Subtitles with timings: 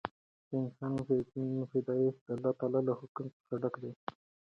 [0.49, 0.93] د انسان
[1.71, 3.91] پیدایښت د الله تعالی له حکمت څخه ډک دی.